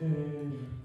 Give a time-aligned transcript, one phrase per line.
[0.00, 0.77] Amen.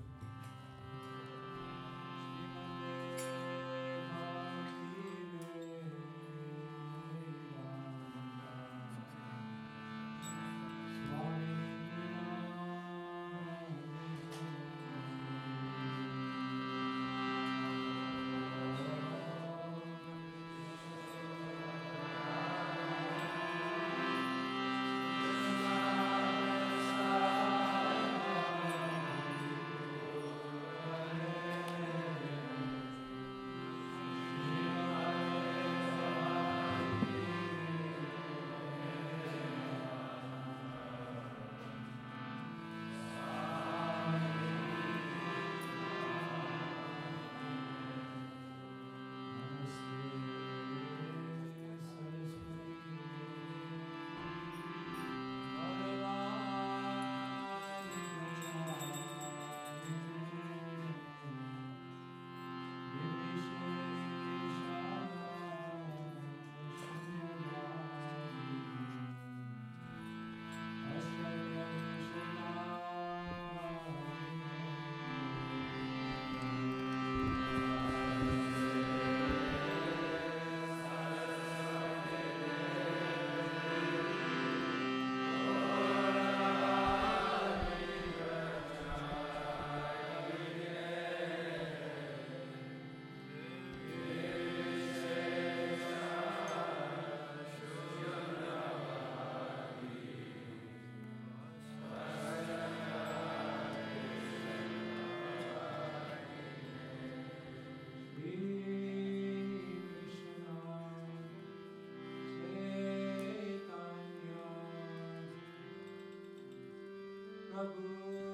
[117.63, 118.32] Mago.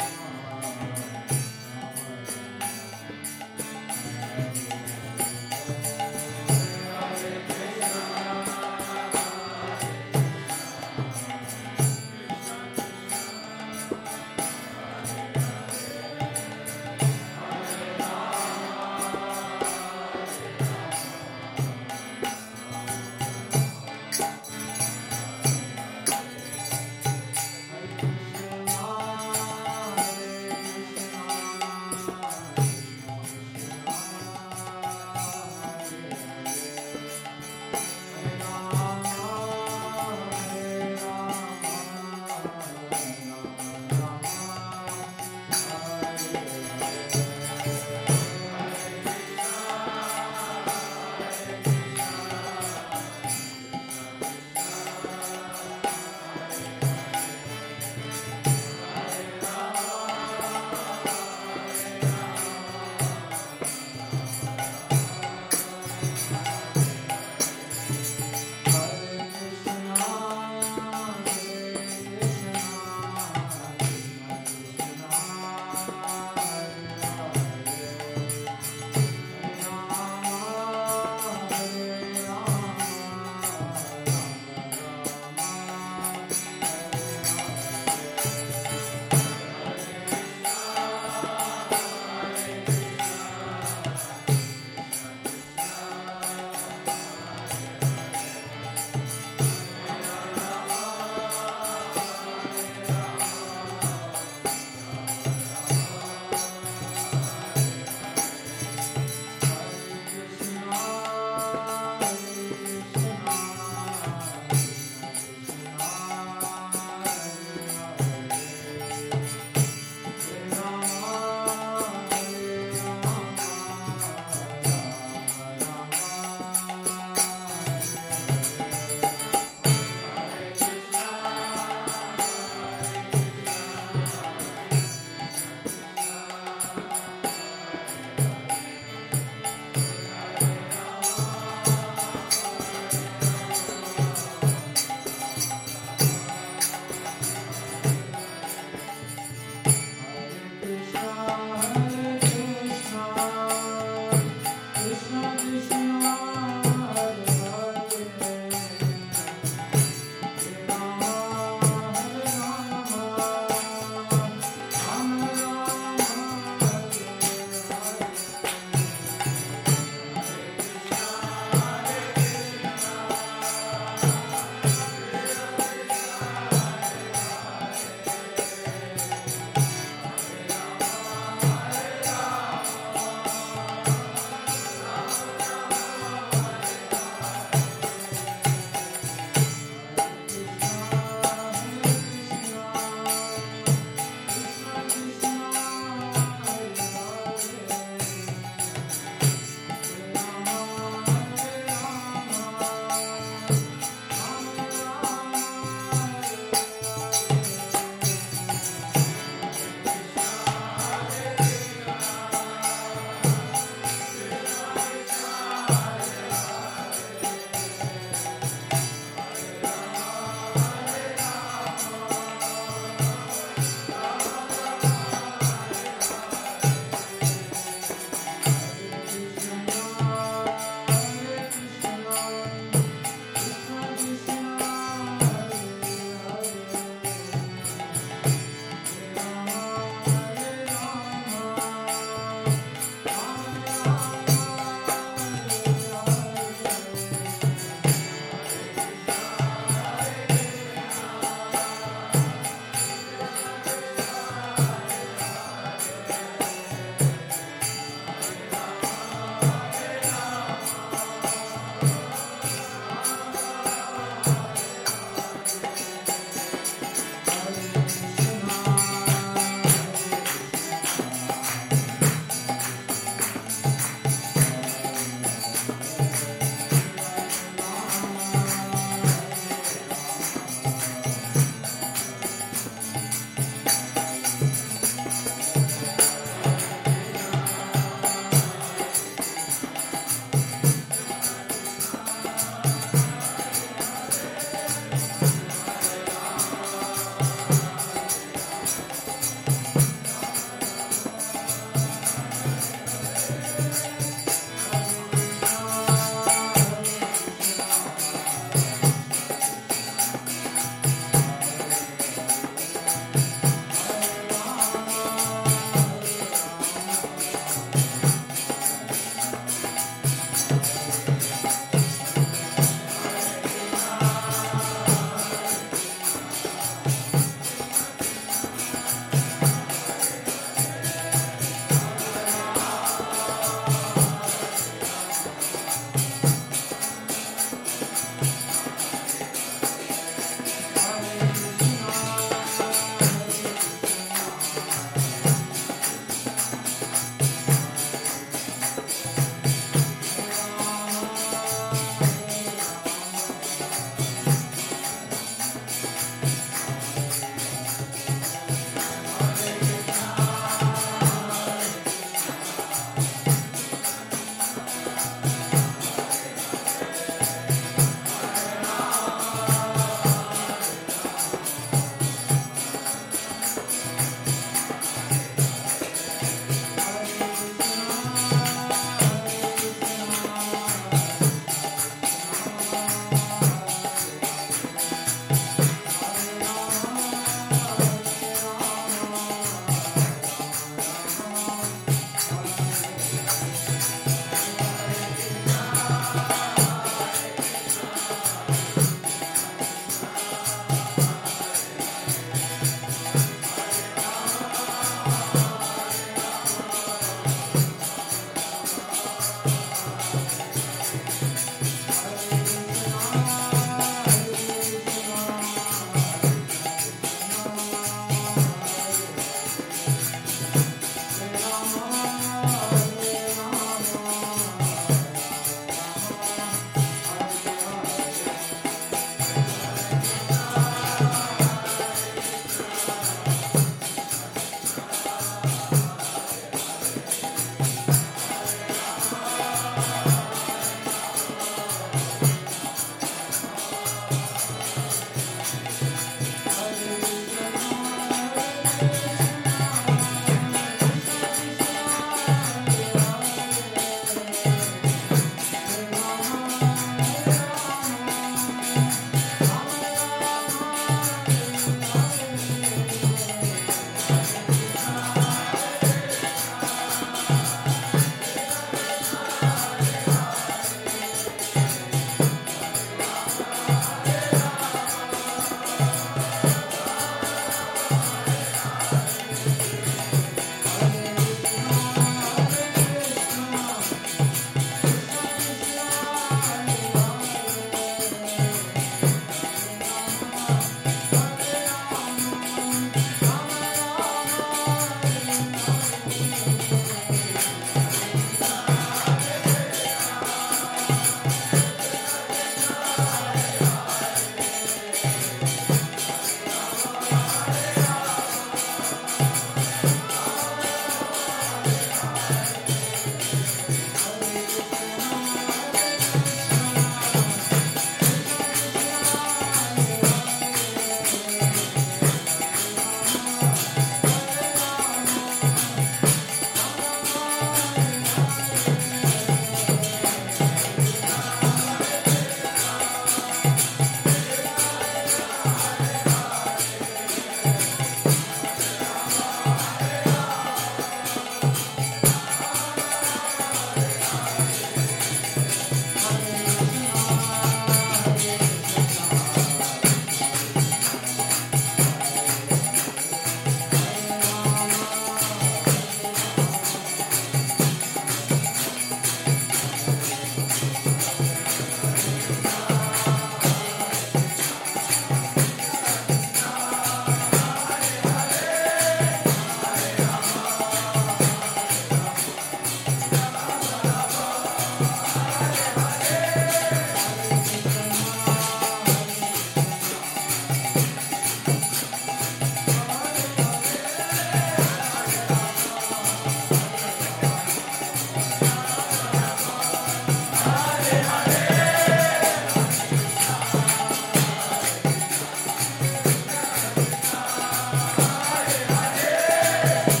[599.63, 600.00] Yeah.